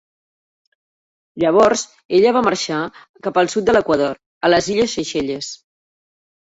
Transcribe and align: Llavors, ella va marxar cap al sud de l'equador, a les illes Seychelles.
Llavors, 1.43 1.83
ella 2.21 2.33
va 2.39 2.43
marxar 2.49 2.81
cap 3.29 3.41
al 3.43 3.55
sud 3.57 3.69
de 3.71 3.79
l'equador, 3.79 4.21
a 4.47 4.53
les 4.57 4.75
illes 4.77 5.01
Seychelles. 5.01 5.57